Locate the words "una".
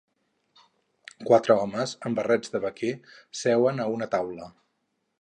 3.99-4.13